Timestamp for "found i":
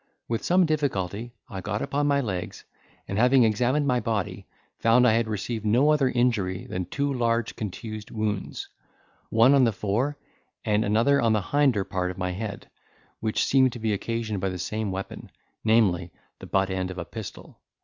4.79-5.13